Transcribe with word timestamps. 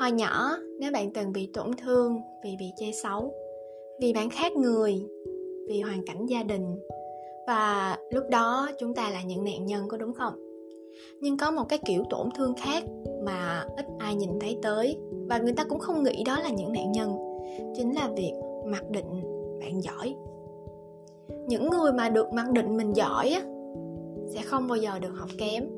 hồi 0.00 0.12
nhỏ, 0.12 0.56
nếu 0.80 0.92
bạn 0.92 1.12
từng 1.12 1.32
bị 1.32 1.50
tổn 1.54 1.70
thương, 1.84 2.20
vì 2.44 2.56
bị 2.58 2.66
chê 2.76 2.92
xấu, 2.92 3.34
vì 4.00 4.12
bạn 4.12 4.30
khác 4.30 4.52
người, 4.52 5.06
vì 5.68 5.80
hoàn 5.80 6.06
cảnh 6.06 6.26
gia 6.26 6.42
đình, 6.42 6.78
và 7.46 7.96
lúc 8.10 8.24
đó 8.30 8.68
chúng 8.78 8.94
ta 8.94 9.10
là 9.10 9.22
những 9.22 9.44
nạn 9.44 9.66
nhân 9.66 9.88
có 9.88 9.96
đúng 9.96 10.12
không? 10.12 10.34
Nhưng 11.20 11.36
có 11.36 11.50
một 11.50 11.64
cái 11.68 11.78
kiểu 11.86 12.02
tổn 12.10 12.28
thương 12.36 12.54
khác 12.54 12.84
mà 13.24 13.66
ít 13.76 13.86
ai 13.98 14.14
nhìn 14.14 14.30
thấy 14.40 14.58
tới, 14.62 14.96
và 15.28 15.38
người 15.38 15.52
ta 15.52 15.64
cũng 15.64 15.78
không 15.78 16.02
nghĩ 16.02 16.24
đó 16.26 16.40
là 16.40 16.50
những 16.50 16.72
nạn 16.72 16.92
nhân, 16.92 17.12
chính 17.76 17.94
là 17.94 18.08
việc 18.16 18.32
mặc 18.66 18.90
định 18.90 19.22
bạn 19.60 19.80
giỏi. 19.82 20.14
Những 21.46 21.70
người 21.70 21.92
mà 21.92 22.08
được 22.08 22.32
mặc 22.32 22.50
định 22.50 22.76
mình 22.76 22.92
giỏi 22.92 23.28
á, 23.28 23.42
sẽ 24.28 24.42
không 24.44 24.68
bao 24.68 24.76
giờ 24.76 24.98
được 24.98 25.12
học 25.16 25.30
kém, 25.38 25.68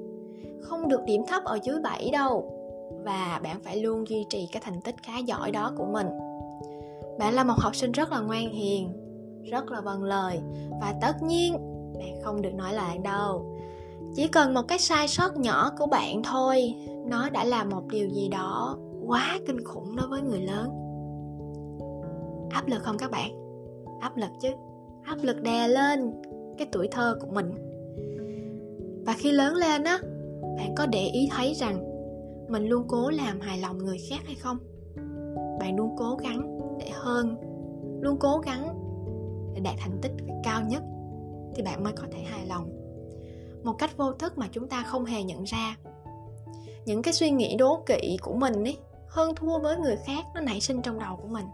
không 0.60 0.88
được 0.88 1.00
điểm 1.06 1.22
thấp 1.28 1.44
ở 1.44 1.58
dưới 1.64 1.80
7 1.80 2.10
đâu 2.12 2.59
và 3.04 3.40
bạn 3.42 3.60
phải 3.62 3.76
luôn 3.76 4.08
duy 4.08 4.24
trì 4.30 4.48
cái 4.52 4.62
thành 4.64 4.80
tích 4.80 4.94
khá 5.02 5.18
giỏi 5.18 5.50
đó 5.50 5.72
của 5.76 5.86
mình. 5.92 6.06
Bạn 7.18 7.34
là 7.34 7.44
một 7.44 7.54
học 7.58 7.76
sinh 7.76 7.92
rất 7.92 8.12
là 8.12 8.20
ngoan 8.20 8.50
hiền, 8.50 8.92
rất 9.50 9.70
là 9.70 9.80
vâng 9.80 10.04
lời 10.04 10.40
và 10.80 10.94
tất 11.00 11.22
nhiên 11.22 11.52
bạn 11.98 12.20
không 12.22 12.42
được 12.42 12.54
nói 12.54 12.74
loạn 12.74 13.02
đâu. 13.02 13.56
Chỉ 14.14 14.28
cần 14.28 14.54
một 14.54 14.62
cái 14.68 14.78
sai 14.78 15.08
sót 15.08 15.36
nhỏ 15.36 15.70
của 15.78 15.86
bạn 15.86 16.22
thôi, 16.22 16.74
nó 17.06 17.30
đã 17.30 17.44
là 17.44 17.64
một 17.64 17.86
điều 17.86 18.08
gì 18.08 18.28
đó 18.28 18.78
quá 19.06 19.38
kinh 19.46 19.64
khủng 19.64 19.96
đối 19.96 20.08
với 20.08 20.20
người 20.20 20.40
lớn. 20.40 20.70
Áp 22.50 22.66
lực 22.66 22.82
không 22.82 22.98
các 22.98 23.10
bạn? 23.10 23.30
Áp 24.00 24.16
lực 24.16 24.30
chứ. 24.40 24.48
Áp 25.02 25.16
lực 25.22 25.42
đè 25.42 25.68
lên 25.68 26.12
cái 26.58 26.68
tuổi 26.72 26.88
thơ 26.90 27.18
của 27.20 27.26
mình. 27.32 27.50
Và 29.06 29.12
khi 29.18 29.32
lớn 29.32 29.54
lên 29.54 29.84
á, 29.84 29.98
bạn 30.56 30.74
có 30.76 30.86
để 30.86 31.06
ý 31.06 31.28
thấy 31.36 31.54
rằng 31.54 31.89
mình 32.50 32.66
luôn 32.66 32.84
cố 32.88 33.10
làm 33.10 33.40
hài 33.40 33.58
lòng 33.58 33.78
người 33.78 33.98
khác 34.10 34.20
hay 34.26 34.34
không? 34.34 34.58
Bạn 35.60 35.76
luôn 35.76 35.96
cố 35.98 36.16
gắng 36.16 36.58
để 36.78 36.90
hơn, 36.92 37.36
luôn 38.00 38.16
cố 38.20 38.38
gắng 38.38 38.74
để 39.54 39.60
đạt 39.60 39.74
thành 39.78 39.98
tích 40.02 40.12
cao 40.44 40.60
nhất 40.68 40.82
thì 41.54 41.62
bạn 41.62 41.84
mới 41.84 41.92
có 41.92 42.04
thể 42.12 42.22
hài 42.22 42.46
lòng. 42.46 42.70
Một 43.64 43.72
cách 43.78 43.96
vô 43.96 44.12
thức 44.12 44.38
mà 44.38 44.48
chúng 44.52 44.68
ta 44.68 44.82
không 44.82 45.04
hề 45.04 45.22
nhận 45.22 45.44
ra. 45.44 45.76
Những 46.84 47.02
cái 47.02 47.14
suy 47.14 47.30
nghĩ 47.30 47.56
đố 47.56 47.82
kỵ 47.86 48.16
của 48.22 48.34
mình 48.34 48.64
ấy, 48.64 48.78
hơn 49.08 49.34
thua 49.34 49.58
với 49.58 49.76
người 49.76 49.96
khác, 50.06 50.24
nó 50.34 50.40
nảy 50.40 50.60
sinh 50.60 50.82
trong 50.82 50.98
đầu 50.98 51.16
của 51.22 51.28
mình. 51.28 51.46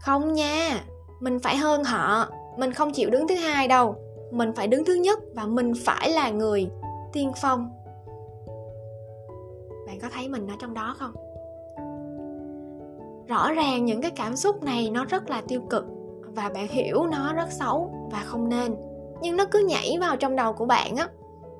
Không 0.00 0.32
nha, 0.32 0.84
mình 1.20 1.38
phải 1.38 1.56
hơn 1.56 1.84
họ. 1.84 2.28
Mình 2.58 2.72
không 2.72 2.92
chịu 2.92 3.10
đứng 3.10 3.28
thứ 3.28 3.34
hai 3.34 3.68
đâu. 3.68 3.94
Mình 4.32 4.52
phải 4.56 4.68
đứng 4.68 4.84
thứ 4.84 4.94
nhất 4.94 5.18
và 5.34 5.46
mình 5.46 5.72
phải 5.84 6.10
là 6.10 6.30
người 6.30 6.70
tiên 7.12 7.32
phong 7.42 7.70
bạn 9.86 9.98
có 10.02 10.08
thấy 10.12 10.28
mình 10.28 10.46
ở 10.48 10.54
trong 10.58 10.74
đó 10.74 10.94
không? 10.98 11.12
Rõ 13.28 13.52
ràng 13.52 13.84
những 13.84 14.02
cái 14.02 14.10
cảm 14.10 14.36
xúc 14.36 14.62
này 14.62 14.90
nó 14.90 15.04
rất 15.04 15.30
là 15.30 15.42
tiêu 15.48 15.60
cực 15.70 15.84
và 16.34 16.50
bạn 16.54 16.68
hiểu 16.68 17.06
nó 17.06 17.32
rất 17.32 17.50
xấu 17.50 18.08
và 18.12 18.22
không 18.24 18.48
nên, 18.48 18.74
nhưng 19.22 19.36
nó 19.36 19.44
cứ 19.50 19.66
nhảy 19.68 19.96
vào 20.00 20.16
trong 20.16 20.36
đầu 20.36 20.52
của 20.52 20.66
bạn 20.66 20.96
á. 20.96 21.08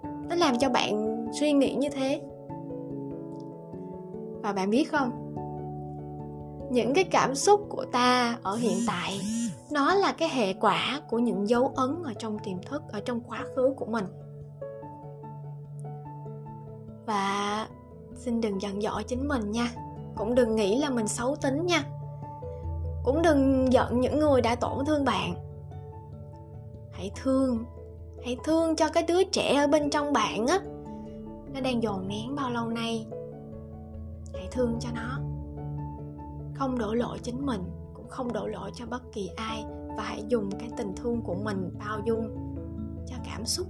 Nó 0.02 0.36
làm 0.36 0.58
cho 0.58 0.68
bạn 0.68 1.16
suy 1.40 1.52
nghĩ 1.52 1.74
như 1.74 1.88
thế. 1.88 2.22
Và 4.42 4.52
bạn 4.52 4.70
biết 4.70 4.84
không? 4.92 5.10
Những 6.70 6.94
cái 6.94 7.04
cảm 7.04 7.34
xúc 7.34 7.66
của 7.68 7.84
ta 7.92 8.38
ở 8.42 8.54
hiện 8.56 8.78
tại, 8.86 9.20
nó 9.70 9.94
là 9.94 10.12
cái 10.12 10.28
hệ 10.28 10.52
quả 10.52 11.00
của 11.10 11.18
những 11.18 11.48
dấu 11.48 11.72
ấn 11.76 12.02
ở 12.04 12.12
trong 12.18 12.38
tiềm 12.38 12.62
thức, 12.62 12.82
ở 12.92 13.00
trong 13.04 13.20
quá 13.20 13.44
khứ 13.56 13.74
của 13.76 13.86
mình. 13.86 14.04
Và 17.06 17.66
xin 18.24 18.40
đừng 18.40 18.62
giận 18.62 18.80
dỗi 18.80 19.04
chính 19.04 19.28
mình 19.28 19.50
nha. 19.50 19.72
Cũng 20.16 20.34
đừng 20.34 20.56
nghĩ 20.56 20.78
là 20.78 20.90
mình 20.90 21.08
xấu 21.08 21.36
tính 21.36 21.66
nha. 21.66 21.84
Cũng 23.04 23.22
đừng 23.22 23.72
giận 23.72 24.00
những 24.00 24.18
người 24.18 24.40
đã 24.40 24.54
tổn 24.54 24.84
thương 24.86 25.04
bạn. 25.04 25.34
Hãy 26.92 27.10
thương 27.22 27.64
hãy 28.24 28.36
thương 28.44 28.76
cho 28.76 28.88
cái 28.88 29.02
đứa 29.02 29.24
trẻ 29.24 29.54
ở 29.54 29.66
bên 29.66 29.90
trong 29.90 30.12
bạn 30.12 30.46
á. 30.46 30.58
Nó 31.54 31.60
đang 31.60 31.82
dồn 31.82 32.08
nén 32.08 32.34
bao 32.34 32.50
lâu 32.50 32.68
nay. 32.68 33.06
Hãy 34.34 34.48
thương 34.50 34.76
cho 34.80 34.88
nó. 34.94 35.18
Không 36.54 36.78
đổ 36.78 36.94
lỗi 36.94 37.18
chính 37.22 37.46
mình, 37.46 37.62
cũng 37.94 38.08
không 38.08 38.32
đổ 38.32 38.46
lỗi 38.46 38.70
cho 38.74 38.86
bất 38.86 39.02
kỳ 39.12 39.30
ai 39.36 39.64
và 39.96 40.02
hãy 40.02 40.24
dùng 40.28 40.50
cái 40.50 40.68
tình 40.76 40.94
thương 40.96 41.22
của 41.22 41.34
mình 41.34 41.70
bao 41.78 42.00
dung 42.06 42.36
cho 43.06 43.16
cảm 43.24 43.46
xúc 43.46 43.66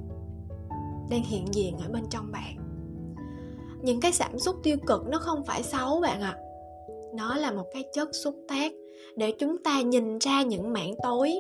đang 1.10 1.22
hiện 1.22 1.54
diện 1.54 1.78
ở 1.78 1.88
bên 1.93 2.04
trong 2.10 2.32
bạn 2.32 2.62
những 3.82 4.00
cái 4.00 4.12
cảm 4.19 4.38
xúc 4.38 4.56
tiêu 4.62 4.76
cực 4.87 5.06
nó 5.09 5.19
không 5.19 5.44
phải 5.44 5.62
xấu 5.62 6.00
bạn 6.00 6.20
ạ. 6.20 6.38
À. 6.38 6.43
nó 7.15 7.37
là 7.37 7.53
một 7.53 7.65
cái 7.72 7.84
chất 7.93 8.15
xúc 8.15 8.34
tác 8.48 8.72
để 9.16 9.32
chúng 9.38 9.59
ta 9.59 9.81
nhìn 9.81 10.19
ra 10.19 10.43
những 10.43 10.72
mảng 10.72 10.94
tối, 11.03 11.32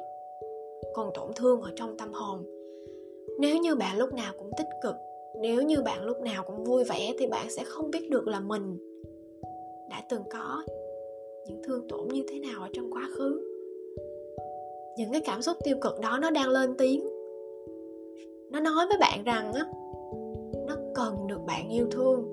còn 0.94 1.10
tổn 1.14 1.32
thương 1.36 1.60
ở 1.60 1.70
trong 1.76 1.96
tâm 1.98 2.12
hồn. 2.12 2.44
Nếu 3.38 3.58
như 3.58 3.74
bạn 3.74 3.98
lúc 3.98 4.14
nào 4.14 4.32
cũng 4.38 4.50
tích 4.58 4.66
cực, 4.82 4.94
nếu 5.40 5.62
như 5.62 5.82
bạn 5.82 6.04
lúc 6.04 6.20
nào 6.20 6.44
cũng 6.46 6.64
vui 6.64 6.84
vẻ 6.84 7.12
thì 7.18 7.26
bạn 7.26 7.50
sẽ 7.50 7.64
không 7.64 7.90
biết 7.90 8.10
được 8.10 8.26
là 8.26 8.40
mình 8.40 8.78
đã 9.90 10.02
từng 10.08 10.22
có 10.32 10.62
những 11.46 11.62
thương 11.64 11.88
tổn 11.88 12.08
như 12.08 12.24
thế 12.28 12.38
nào 12.38 12.62
ở 12.62 12.68
trong 12.72 12.92
quá 12.92 13.08
khứ. 13.16 13.40
Những 14.96 15.12
cái 15.12 15.20
cảm 15.20 15.42
xúc 15.42 15.56
tiêu 15.64 15.76
cực 15.80 16.00
đó 16.00 16.18
nó 16.22 16.30
đang 16.30 16.48
lên 16.48 16.74
tiếng. 16.78 17.06
Nó 18.50 18.60
nói 18.60 18.86
với 18.88 18.96
bạn 19.00 19.24
rằng 19.24 19.52
á, 19.52 19.66
nó 20.66 20.76
cần 20.94 21.26
được 21.26 21.40
bạn 21.46 21.68
yêu 21.68 21.86
thương 21.90 22.31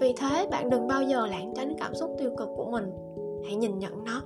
vì 0.00 0.12
thế, 0.12 0.46
bạn 0.50 0.70
đừng 0.70 0.86
bao 0.86 1.02
giờ 1.02 1.26
lảng 1.26 1.52
tránh 1.56 1.74
cảm 1.78 1.94
xúc 1.94 2.10
tiêu 2.18 2.30
cực 2.36 2.48
của 2.56 2.64
mình. 2.70 2.90
Hãy 3.44 3.56
nhìn 3.56 3.78
nhận 3.78 4.04
nó. 4.04 4.22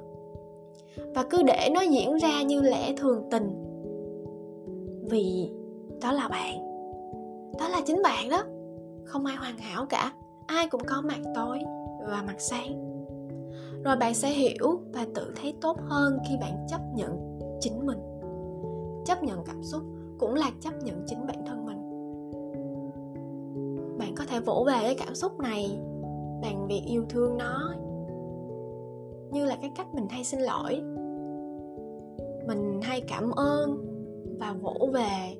Và 1.14 1.24
cứ 1.30 1.42
để 1.42 1.68
nó 1.74 1.80
diễn 1.80 2.16
ra 2.16 2.42
như 2.42 2.60
lẽ 2.60 2.94
thường 2.96 3.22
tình. 3.30 3.64
Vì 5.10 5.50
đó 6.02 6.12
là 6.12 6.28
bạn. 6.28 6.58
Đó 7.58 7.68
là 7.68 7.80
chính 7.86 8.02
bạn 8.02 8.28
đó. 8.28 8.42
Không 9.04 9.24
ai 9.24 9.36
hoàn 9.36 9.58
hảo 9.58 9.86
cả. 9.88 10.12
Ai 10.46 10.66
cũng 10.68 10.82
có 10.86 11.02
mặt 11.04 11.20
tối 11.34 11.58
và 12.08 12.22
mặt 12.26 12.36
sáng. 12.38 12.92
Rồi 13.84 13.96
bạn 13.96 14.14
sẽ 14.14 14.28
hiểu 14.28 14.80
và 14.92 15.06
tự 15.14 15.32
thấy 15.42 15.54
tốt 15.60 15.76
hơn 15.80 16.18
khi 16.28 16.36
bạn 16.40 16.66
chấp 16.68 16.80
nhận 16.94 17.38
chính 17.60 17.86
mình. 17.86 17.98
Chấp 19.04 19.22
nhận 19.22 19.44
cảm 19.44 19.62
xúc 19.62 19.82
cũng 20.18 20.34
là 20.34 20.50
chấp 20.60 20.72
nhận 20.82 21.04
chính 21.06 21.26
bản 21.26 21.44
thân 21.46 21.66
mình 21.66 21.71
bạn 24.02 24.14
có 24.16 24.24
thể 24.28 24.40
vỗ 24.40 24.64
về 24.66 24.78
cái 24.82 24.94
cảm 24.94 25.14
xúc 25.14 25.40
này 25.40 25.78
bằng 26.42 26.66
việc 26.68 26.82
yêu 26.86 27.04
thương 27.08 27.38
nó 27.38 27.74
như 29.30 29.44
là 29.44 29.56
cái 29.60 29.72
cách 29.76 29.94
mình 29.94 30.08
hay 30.08 30.24
xin 30.24 30.40
lỗi. 30.40 30.82
Mình 32.46 32.80
hay 32.82 33.00
cảm 33.00 33.30
ơn 33.30 33.84
và 34.40 34.54
vỗ 34.60 34.90
về 34.92 35.36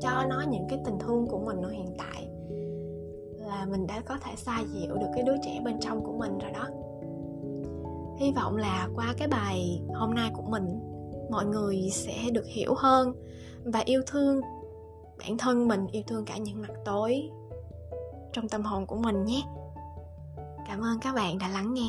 cho 0.00 0.10
nó 0.28 0.44
những 0.50 0.66
cái 0.68 0.78
tình 0.84 0.98
thương 0.98 1.26
của 1.26 1.38
mình 1.38 1.62
ở 1.62 1.68
hiện 1.68 1.94
tại 1.98 2.28
là 3.38 3.66
mình 3.70 3.86
đã 3.86 4.00
có 4.00 4.16
thể 4.24 4.32
xoa 4.36 4.64
dịu 4.74 4.94
được 4.94 5.08
cái 5.14 5.22
đứa 5.22 5.36
trẻ 5.42 5.60
bên 5.64 5.80
trong 5.80 6.04
của 6.04 6.12
mình 6.18 6.38
rồi 6.38 6.50
đó. 6.50 6.66
Hy 8.18 8.32
vọng 8.32 8.56
là 8.56 8.88
qua 8.94 9.14
cái 9.18 9.28
bài 9.28 9.82
hôm 9.94 10.14
nay 10.14 10.30
của 10.34 10.42
mình, 10.42 10.80
mọi 11.30 11.46
người 11.46 11.88
sẽ 11.92 12.30
được 12.32 12.46
hiểu 12.46 12.74
hơn 12.76 13.12
và 13.64 13.82
yêu 13.84 14.02
thương 14.06 14.40
bản 15.18 15.38
thân 15.38 15.68
mình, 15.68 15.86
yêu 15.86 16.02
thương 16.06 16.24
cả 16.24 16.36
những 16.36 16.62
mặt 16.62 16.72
tối 16.84 17.30
trong 18.36 18.48
tâm 18.48 18.62
hồn 18.62 18.86
của 18.86 18.96
mình 18.96 19.24
nhé. 19.24 19.42
Cảm 20.68 20.80
ơn 20.80 20.98
các 21.00 21.14
bạn 21.14 21.38
đã 21.38 21.48
lắng 21.48 21.74
nghe. 21.74 21.88